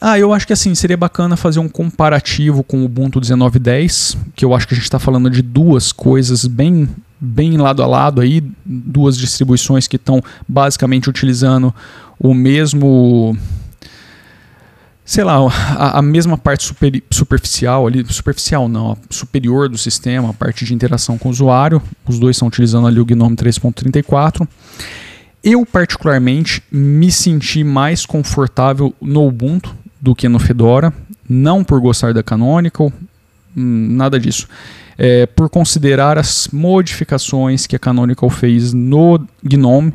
Ah, 0.00 0.18
eu 0.18 0.34
acho 0.34 0.46
que 0.46 0.52
assim 0.52 0.74
seria 0.74 0.96
bacana 0.96 1.36
fazer 1.36 1.60
um 1.60 1.68
comparativo 1.68 2.62
com 2.62 2.82
o 2.82 2.84
Ubuntu 2.84 3.18
19.10, 3.20 4.18
que 4.36 4.44
eu 4.44 4.54
acho 4.54 4.68
que 4.68 4.74
a 4.74 4.76
gente 4.76 4.84
está 4.84 4.98
falando 4.98 5.30
de 5.30 5.40
duas 5.40 5.90
coisas 5.90 6.46
bem 6.46 6.88
bem 7.20 7.56
lado 7.56 7.82
a 7.82 7.86
lado 7.86 8.20
aí, 8.20 8.42
duas 8.64 9.16
distribuições 9.16 9.86
que 9.86 9.96
estão 9.96 10.22
basicamente 10.48 11.08
utilizando 11.08 11.74
o 12.18 12.34
mesmo 12.34 13.36
sei 15.04 15.22
lá, 15.22 15.36
a, 15.76 15.98
a 15.98 16.02
mesma 16.02 16.38
parte 16.38 16.64
super, 16.64 17.02
superficial 17.10 17.86
ali, 17.86 18.04
superficial 18.08 18.68
não, 18.68 18.96
superior 19.10 19.68
do 19.68 19.76
sistema, 19.76 20.30
a 20.30 20.32
parte 20.32 20.64
de 20.64 20.72
interação 20.72 21.18
com 21.18 21.28
o 21.28 21.30
usuário. 21.30 21.82
Os 22.06 22.18
dois 22.18 22.36
estão 22.36 22.48
utilizando 22.48 22.86
ali 22.86 22.98
o 22.98 23.04
GNOME 23.04 23.36
3.34. 23.36 24.48
Eu 25.42 25.66
particularmente 25.66 26.62
me 26.72 27.12
senti 27.12 27.62
mais 27.62 28.06
confortável 28.06 28.94
no 29.00 29.26
Ubuntu 29.26 29.76
do 30.00 30.14
que 30.14 30.26
no 30.26 30.38
Fedora, 30.38 30.92
não 31.28 31.62
por 31.62 31.80
gostar 31.80 32.14
da 32.14 32.22
Canonical, 32.22 32.90
hum, 33.54 33.88
nada 33.90 34.18
disso 34.18 34.48
é, 34.98 35.26
por 35.26 35.48
considerar 35.48 36.18
as 36.18 36.48
modificações 36.52 37.66
que 37.66 37.76
a 37.76 37.78
Canonical 37.78 38.30
fez 38.30 38.72
no 38.72 39.20
GNOME 39.42 39.92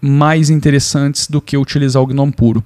mais 0.00 0.50
interessantes 0.50 1.28
do 1.28 1.40
que 1.40 1.56
utilizar 1.56 2.02
o 2.02 2.06
GNOME 2.06 2.32
puro. 2.32 2.64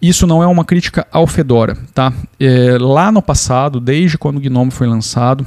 Isso 0.00 0.26
não 0.26 0.42
é 0.42 0.46
uma 0.46 0.64
crítica 0.64 1.06
ao 1.10 1.26
Fedora, 1.26 1.76
tá? 1.94 2.12
É, 2.38 2.76
lá 2.78 3.10
no 3.10 3.22
passado, 3.22 3.80
desde 3.80 4.18
quando 4.18 4.36
o 4.36 4.40
GNOME 4.40 4.70
foi 4.70 4.86
lançado, 4.86 5.46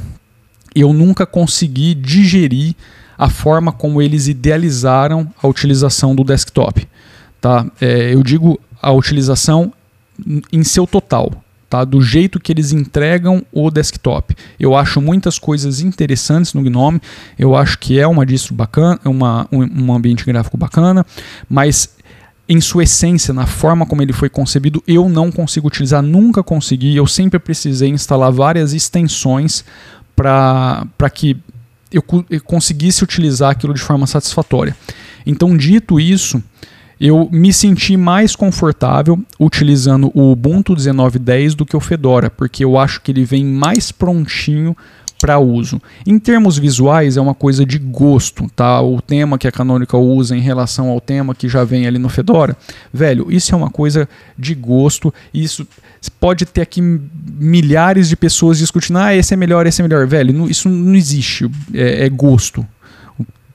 eu 0.74 0.94
nunca 0.94 1.25
consegui 1.25 1.94
digerir 1.94 2.75
a 3.17 3.29
forma 3.29 3.72
como 3.72 4.01
eles 4.01 4.27
idealizaram 4.27 5.32
a 5.41 5.48
utilização 5.48 6.15
do 6.15 6.24
desktop. 6.24 6.88
Tá? 7.41 7.65
É, 7.82 8.13
eu 8.13 8.22
digo 8.22 8.60
a 8.82 8.91
utilização 8.91 9.74
em 10.51 10.63
seu 10.63 10.86
total 10.86 11.32
tá? 11.70 11.84
do 11.84 12.02
jeito 12.02 12.40
que 12.40 12.52
eles 12.52 12.72
entregam 12.72 13.46
o 13.52 13.70
desktop. 13.70 14.36
Eu 14.60 14.76
acho 14.76 15.02
muitas 15.02 15.38
coisas 15.38 15.82
interessantes 15.82 16.54
no 16.54 16.62
Gnome, 16.64 17.02
eu 17.38 17.56
acho 17.56 17.78
que 17.80 18.00
é 18.00 18.08
uma 18.08 18.26
distro 18.26 18.54
bacana, 18.54 19.00
uma, 19.06 19.48
um, 19.52 19.84
um 19.84 19.94
ambiente 19.94 20.26
gráfico 20.26 20.58
bacana, 20.58 21.06
mas 21.50 21.90
em 22.50 22.62
sua 22.62 22.84
essência, 22.84 23.34
na 23.34 23.46
forma 23.46 23.86
como 23.86 24.02
ele 24.02 24.14
foi 24.14 24.30
concebido, 24.30 24.82
eu 24.88 25.10
não 25.10 25.30
consigo 25.30 25.68
utilizar, 25.68 26.02
nunca 26.02 26.42
consegui, 26.42 26.96
eu 26.96 27.06
sempre 27.06 27.38
precisei 27.40 27.90
instalar 27.90 28.32
várias 28.32 28.74
extensões 28.74 29.66
para 30.16 31.10
que 31.14 31.38
eu, 31.92 32.04
eu 32.30 32.42
conseguisse 32.42 33.04
utilizar 33.04 33.52
aquilo 33.52 33.74
de 33.74 33.82
forma 33.82 34.08
satisfatória. 34.08 34.76
Então, 35.26 35.58
dito 35.58 36.00
isso, 36.00 36.42
eu 37.00 37.30
me 37.32 37.54
senti 37.54 37.96
mais 37.96 38.36
confortável 38.36 39.20
utilizando 39.39 40.12
o 40.13 40.32
Ubuntu 40.32 40.75
19.10 40.75 41.56
do 41.56 41.66
que 41.66 41.75
o 41.75 41.80
Fedora, 41.80 42.30
porque 42.30 42.63
eu 42.63 42.77
acho 42.77 43.01
que 43.01 43.12
ele 43.12 43.24
vem 43.24 43.46
mais 43.46 43.92
prontinho 43.92 44.75
para 45.20 45.39
uso. 45.39 45.82
Em 46.06 46.20
termos 46.20 46.58
visuais, 46.58 47.18
é 47.18 47.22
uma 47.22 47.34
coisa 47.34 47.66
de 47.66 47.80
gosto, 47.80 48.50
tá? 48.56 48.82
O 48.82 49.01
tema 49.01 49.38
que 49.38 49.48
a 49.48 49.51
Canonical 49.51 50.04
usa 50.04 50.36
em 50.36 50.42
relação 50.42 50.89
ao 50.89 51.01
tema 51.01 51.34
que 51.34 51.50
já 51.50 51.63
vem 51.63 51.88
ali 51.88 51.98
no 51.98 52.10
Fedora, 52.10 52.56
velho, 52.94 53.27
isso 53.32 53.54
é 53.54 53.58
uma 53.58 53.70
coisa 53.70 54.08
de 54.38 54.54
gosto. 54.54 55.13
Isso 55.34 55.68
pode 56.20 56.46
ter 56.46 56.62
aqui 56.62 56.82
milhares 56.82 58.10
de 58.10 58.16
pessoas 58.16 58.60
discutindo, 58.60 59.00
ah, 59.00 59.16
esse 59.16 59.34
é 59.34 59.38
melhor, 59.38 59.66
esse 59.66 59.82
é 59.82 59.84
melhor, 59.84 60.06
velho. 60.06 60.50
Isso 60.50 60.70
não 60.70 60.96
existe, 60.96 61.50
é, 61.74 62.06
é 62.06 62.10
gosto 62.10 62.66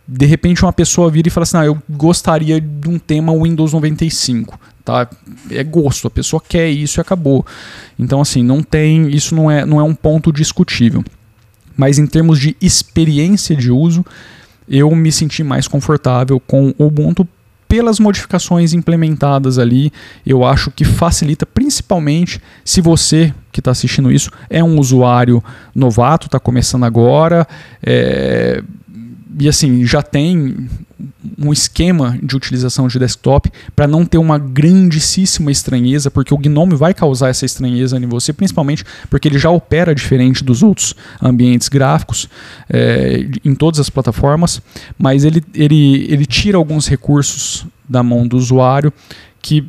de 0.07 0.27
repente 0.27 0.63
uma 0.63 0.73
pessoa 0.73 1.11
vira 1.11 1.29
e 1.29 1.31
fala 1.31 1.43
assim: 1.43 1.57
ah, 1.57 1.67
eu 1.67 1.81
gostaria 1.89 2.61
de 2.61 2.89
um 2.89 2.99
tema 2.99 3.33
Windows 3.33 3.73
95. 3.73 4.59
Tá? 4.85 5.09
É 5.51 5.63
gosto, 5.63 6.09
a 6.09 6.11
pessoa 6.11 6.43
quer 6.47 6.69
isso 6.69 6.99
e 6.99 7.01
acabou. 7.01 7.47
Então, 7.99 8.21
assim, 8.21 8.43
não 8.43 8.63
tem. 8.63 9.09
Isso 9.09 9.35
não 9.35 9.51
é, 9.51 9.65
não 9.65 9.81
é 9.81 9.83
um 9.83 9.95
ponto 9.95 10.33
discutível. 10.33 11.05
Mas 11.77 11.99
em 11.99 12.07
termos 12.07 12.39
de 12.39 12.57
experiência 12.61 13.57
de 13.57 13.71
uso, 13.71 14.05
eu 14.69 14.95
me 14.95 15.11
senti 15.11 15.43
mais 15.43 15.69
confortável 15.69 16.41
com 16.41 16.75
o 16.79 16.87
Ubuntu 16.87 17.27
pelas 17.73 17.99
modificações 17.99 18.75
implementadas 18.75 19.59
ali, 19.59 19.91
eu 20.27 20.45
acho 20.45 20.71
que 20.71 20.85
facilita, 20.85 21.47
principalmente 21.47 22.39
se 22.63 22.83
você 22.83 23.33
que 23.51 23.61
está 23.61 23.71
assistindo 23.71 24.13
isso 24.13 24.31
é 24.51 24.63
um 24.63 24.79
usuário 24.79 25.43
novato, 25.75 26.27
está 26.27 26.39
começando 26.39 26.85
agora, 26.85 27.49
é, 27.83 28.63
e 29.39 29.49
assim, 29.49 29.85
já 29.87 30.03
tem 30.03 30.69
um 31.39 31.53
esquema 31.53 32.19
de 32.23 32.37
utilização 32.37 32.87
de 32.87 32.99
desktop 32.99 33.51
para 33.75 33.87
não 33.87 34.05
ter 34.05 34.19
uma 34.19 34.39
grandíssima 34.39 35.51
estranheza, 35.51 36.11
porque 36.11 36.35
o 36.35 36.39
Gnome 36.39 36.75
vai 36.75 36.95
causar 36.95 37.29
essa 37.29 37.45
estranheza 37.45 37.97
em 37.97 38.07
você, 38.07 38.33
principalmente 38.33 38.85
porque 39.11 39.29
ele 39.29 39.39
já 39.39 39.51
opera 39.51 39.95
diferente 39.95 40.45
dos 40.45 40.63
outros 40.63 40.95
ambientes 41.21 41.69
gráficos 41.69 42.29
é, 42.69 43.27
em 43.45 43.55
todas 43.55 43.81
as 43.81 43.91
plataformas, 43.91 44.61
mas 44.99 45.25
ele, 45.25 45.43
ele, 45.55 46.07
ele 46.09 46.27
tira 46.27 46.59
alguns 46.59 46.87
recursos 46.87 47.67
da 47.89 48.03
mão 48.03 48.27
do 48.27 48.37
usuário 48.37 48.93
que, 49.41 49.67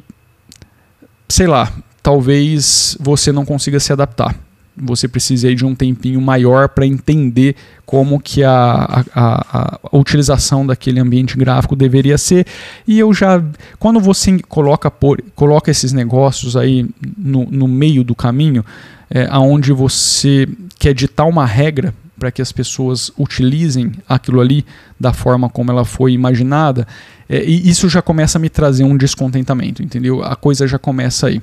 sei 1.27 1.47
lá, 1.47 1.71
talvez 2.01 2.97
você 2.99 3.31
não 3.31 3.45
consiga 3.45 3.79
se 3.79 3.91
adaptar 3.91 4.35
você 4.75 5.07
precisa 5.07 5.53
de 5.53 5.65
um 5.65 5.75
tempinho 5.75 6.19
maior 6.19 6.69
para 6.69 6.85
entender 6.85 7.55
como 7.85 8.19
que 8.19 8.43
a, 8.43 9.03
a, 9.13 9.79
a, 9.83 9.97
utilização 9.97 10.65
daquele 10.65 10.99
ambiente 10.99 11.37
gráfico 11.37 11.75
deveria 11.75 12.17
ser. 12.17 12.47
E 12.87 12.97
eu 12.97 13.13
já, 13.13 13.43
quando 13.77 13.99
você 13.99 14.39
coloca, 14.49 14.89
por, 14.89 15.21
coloca 15.35 15.69
esses 15.69 15.93
negócios 15.93 16.57
aí 16.57 16.89
no, 17.17 17.45
no 17.45 17.67
meio 17.67 18.03
do 18.03 18.15
caminho, 18.15 18.65
é, 19.09 19.27
aonde 19.29 19.71
você 19.71 20.47
quer 20.79 20.93
ditar 20.93 21.25
uma 21.25 21.45
regra 21.45 21.93
para 22.17 22.31
que 22.31 22.41
as 22.41 22.51
pessoas 22.51 23.11
utilizem 23.17 23.91
aquilo 24.07 24.39
ali 24.39 24.65
da 24.99 25.13
forma 25.13 25.49
como 25.49 25.71
ela 25.71 25.85
foi 25.85 26.13
imaginada, 26.13 26.87
é, 27.29 27.43
e 27.43 27.69
isso 27.69 27.89
já 27.89 28.01
começa 28.01 28.37
a 28.37 28.41
me 28.41 28.49
trazer 28.49 28.83
um 28.83 28.97
descontentamento, 28.97 29.83
entendeu? 29.83 30.23
A 30.23 30.35
coisa 30.35 30.67
já 30.67 30.79
começa 30.79 31.27
aí. 31.27 31.41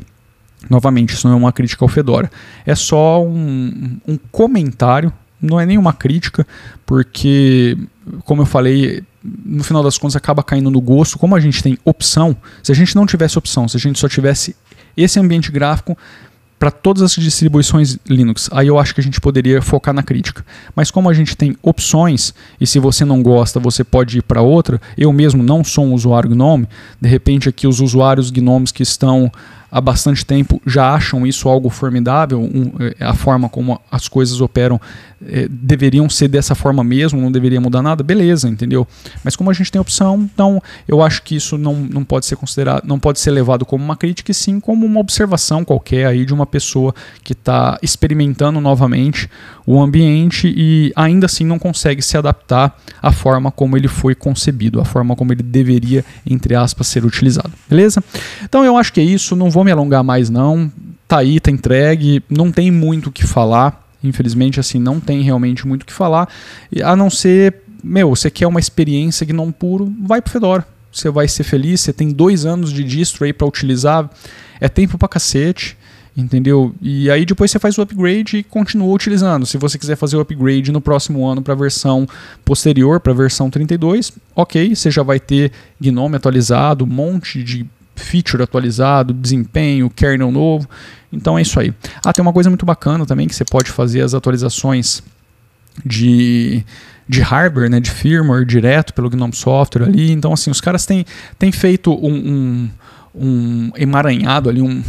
Novamente, 0.69 1.15
isso 1.15 1.27
não 1.27 1.35
é 1.35 1.39
uma 1.39 1.53
crítica 1.53 1.85
ao 1.85 1.89
Fedora. 1.89 2.31
É 2.67 2.75
só 2.75 3.25
um, 3.25 3.99
um 4.07 4.19
comentário, 4.31 5.13
não 5.41 5.59
é 5.59 5.65
nenhuma 5.65 5.93
crítica, 5.93 6.47
porque, 6.85 7.79
como 8.25 8.43
eu 8.43 8.47
falei, 8.47 9.03
no 9.23 9.65
final 9.65 9.83
das 9.83 9.97
contas 9.97 10.17
acaba 10.17 10.43
caindo 10.43 10.71
no 10.71 10.81
gosto. 10.81 11.19
Como 11.19 11.35
a 11.35 11.41
gente 11.41 11.63
tem 11.63 11.79
opção, 11.85 12.37
se 12.63 12.73
a 12.73 12.75
gente 12.75 12.95
não 12.95 13.07
tivesse 13.07 13.39
opção, 13.39 13.67
se 13.69 13.77
a 13.77 13.81
gente 13.81 13.99
só 13.99 14.09
tivesse 14.09 14.55
esse 14.97 15.19
ambiente 15.19 15.51
gráfico, 15.51 15.97
para 16.61 16.71
todas 16.71 17.03
as 17.03 17.15
distribuições 17.15 17.97
Linux. 18.07 18.51
Aí 18.53 18.67
eu 18.67 18.79
acho 18.79 18.95
que 18.95 19.01
a 19.01 19.03
gente 19.03 19.19
poderia 19.19 19.63
focar 19.63 19.95
na 19.95 20.03
crítica. 20.03 20.45
Mas 20.77 20.91
como 20.91 21.09
a 21.09 21.15
gente 21.15 21.35
tem 21.35 21.57
opções, 21.63 22.35
e 22.61 22.67
se 22.67 22.79
você 22.79 23.03
não 23.03 23.23
gosta, 23.23 23.59
você 23.59 23.83
pode 23.83 24.19
ir 24.19 24.23
para 24.23 24.43
outra, 24.43 24.79
eu 24.97 25.11
mesmo 25.11 25.43
não 25.43 25.65
sou 25.65 25.87
um 25.87 25.95
usuário 25.95 26.29
Gnome, 26.29 26.69
de 27.01 27.09
repente 27.09 27.49
aqui 27.49 27.67
os 27.67 27.81
usuários 27.81 28.31
Gnomes 28.31 28.71
que 28.71 28.83
estão 28.83 29.33
há 29.71 29.81
bastante 29.81 30.25
tempo 30.25 30.61
já 30.67 30.95
acham 30.95 31.27
isso 31.27 31.49
algo 31.49 31.71
formidável, 31.71 32.41
um, 32.41 32.73
é, 32.81 33.05
a 33.05 33.15
forma 33.15 33.49
como 33.49 33.81
as 33.91 34.09
coisas 34.09 34.41
operam 34.41 34.81
é, 35.27 35.47
deveriam 35.49 36.09
ser 36.09 36.29
dessa 36.29 36.55
forma 36.55 36.83
mesmo, 36.83 37.21
não 37.21 37.31
deveria 37.31 37.61
mudar 37.61 37.83
nada, 37.83 38.03
beleza, 38.03 38.49
entendeu? 38.49 38.87
Mas 39.23 39.37
como 39.37 39.51
a 39.51 39.53
gente 39.53 39.71
tem 39.71 39.81
opção, 39.81 40.29
então 40.33 40.63
eu 40.89 41.03
acho 41.03 41.23
que 41.23 41.37
isso 41.37 41.59
não, 41.59 41.75
não 41.75 42.05
pode 42.05 42.27
ser 42.27 42.37
considerado, 42.37 42.87
não 42.87 42.99
pode 42.99 43.21
ser 43.21 43.31
levado 43.31 43.67
como 43.67 43.85
uma 43.85 43.97
crítica, 43.97 44.31
e 44.31 44.35
sim 44.35 44.59
como 44.59 44.87
uma 44.87 45.01
observação 45.01 45.65
qualquer 45.65 46.07
aí 46.07 46.25
de 46.25 46.33
uma 46.33 46.47
pessoa 46.47 46.95
que 47.23 47.33
está 47.33 47.79
experimentando 47.83 48.61
novamente 48.61 49.29
o 49.67 49.81
ambiente 49.81 50.53
e 50.57 50.93
ainda 50.97 51.27
assim 51.27 51.45
não 51.45 51.59
consegue 51.59 52.03
se 52.03 52.17
adaptar 52.17 52.77
à 53.03 53.13
forma 53.13 53.51
como 53.51 53.77
ele 53.77 53.89
foi 53.89 54.15
concebido, 54.15 54.81
à 54.81 54.85
forma 54.85 55.15
como 55.15 55.33
ele 55.33 55.43
deveria, 55.43 56.05
entre 56.27 56.55
aspas, 56.55 56.87
ser 56.87 57.05
utilizado. 57.05 57.53
Beleza? 57.69 58.03
Então 58.43 58.65
eu 58.65 58.77
acho 58.77 58.93
que 58.93 59.01
é 59.01 59.05
isso, 59.05 59.37
não 59.37 59.51
vou 59.51 59.60
me 59.65 59.71
alongar 59.71 60.03
mais 60.05 60.31
não. 60.31 60.71
Tá 61.07 61.19
aí, 61.19 61.41
tá 61.41 61.51
entregue, 61.51 62.23
não 62.29 62.53
tem 62.53 62.71
muito 62.71 63.09
o 63.09 63.13
que 63.13 63.27
falar. 63.27 63.89
Infelizmente, 64.03 64.61
assim, 64.61 64.79
não 64.79 65.01
tem 65.01 65.23
realmente 65.23 65.67
muito 65.67 65.83
o 65.83 65.87
que 65.87 65.93
falar. 65.93 66.29
A 66.83 66.97
não 66.97 67.11
ser, 67.11 67.57
meu, 67.83 68.11
você 68.11 68.31
quer 68.31 68.47
uma 68.47 68.61
experiência 68.61 69.27
GNOME 69.27 69.53
puro, 69.53 69.93
vai 70.01 70.23
pro 70.23 70.33
Fedora. 70.33 70.67
Você 70.93 71.11
vai 71.11 71.29
ser 71.29 71.45
feliz, 71.45 71.81
você 71.81 71.93
tem 71.93 72.11
dois 72.11 72.45
anos 72.45 72.73
de 72.73 72.83
distro 72.83 73.25
aí 73.25 73.33
para 73.33 73.47
utilizar, 73.47 74.11
é 74.61 74.69
tempo 74.69 74.99
pra 74.99 75.09
cacete 75.09 75.77
entendeu? 76.17 76.75
E 76.81 77.11
aí 77.11 77.25
depois 77.25 77.51
você 77.51 77.59
faz 77.59 77.79
o 77.79 77.83
upgrade 77.83 78.39
e 78.39 78.43
continua 78.43 78.93
utilizando. 78.93 79.47
Se 79.47 79.57
você 79.57 79.79
quiser 79.79 79.97
fazer 79.97 80.17
o 80.17 80.21
upgrade 80.21 80.73
no 80.73 80.81
próximo 80.81 81.27
ano 81.27 81.43
para 81.43 81.55
a 81.55 81.57
versão 81.57 82.07
posterior, 82.45 83.01
para 83.01 83.13
a 83.13 83.17
versão 83.17 83.51
32, 83.51 84.13
ok, 84.35 84.75
você 84.75 84.91
já 84.91 85.03
vai 85.03 85.21
ter 85.21 85.53
Gnome 85.81 86.17
atualizado, 86.17 86.85
um 86.85 86.89
monte 86.89 87.43
de 87.43 87.67
feature 88.01 88.43
atualizado, 88.43 89.13
desempenho, 89.13 89.91
kernel 89.91 90.31
novo. 90.31 90.69
Então 91.13 91.39
é 91.39 91.43
isso 91.43 91.59
aí. 91.61 91.73
Ah, 92.05 92.13
tem 92.13 92.23
uma 92.23 92.33
coisa 92.33 92.49
muito 92.49 92.67
bacana 92.67 93.05
também 93.07 93.29
que 93.29 93.35
você 93.35 93.45
pode 93.45 93.71
fazer 93.71 94.01
as 94.01 94.15
atualizações 94.15 95.03
de 95.85 96.65
de 97.11 97.23
hardware, 97.23 97.69
né, 97.69 97.81
de 97.81 97.91
firmware 97.91 98.47
direto 98.47 98.95
pelo 98.95 99.11
GNOME 99.11 99.35
Software 99.35 99.83
ali. 99.83 100.13
Então, 100.13 100.33
assim, 100.33 100.49
os 100.49 100.61
caras 100.61 100.87
têm, 100.87 101.05
têm 101.37 101.51
feito 101.51 101.93
um, 101.93 102.15
um, 102.15 102.71
um 103.13 103.71
emaranhado 103.75 104.49
ali, 104.49 104.63
um, 104.63 104.81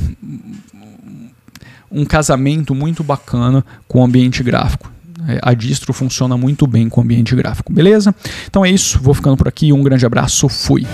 um 1.91 2.05
casamento 2.05 2.75
muito 2.75 3.03
bacana 3.03 3.65
com 3.87 4.01
o 4.01 4.03
ambiente 4.03 4.43
gráfico. 4.43 4.91
É, 5.27 5.39
a 5.41 5.55
distro 5.55 5.93
funciona 5.93 6.37
muito 6.37 6.67
bem 6.67 6.87
com 6.89 7.01
o 7.01 7.03
ambiente 7.03 7.35
gráfico, 7.35 7.73
beleza? 7.73 8.13
Então 8.47 8.63
é 8.63 8.69
isso, 8.69 8.99
vou 9.01 9.15
ficando 9.15 9.35
por 9.35 9.47
aqui. 9.47 9.73
Um 9.73 9.81
grande 9.81 10.05
abraço, 10.05 10.47
fui! 10.47 10.85